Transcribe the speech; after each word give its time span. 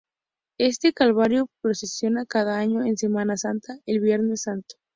Este 0.57 0.93
Calvario 0.93 1.45
procesiona 1.61 2.25
cada 2.25 2.57
año 2.57 2.83
en 2.83 2.97
Semana 2.97 3.37
Santa 3.37 3.77
el 3.85 3.99
Viernes 3.99 4.41
Santo. 4.41 4.77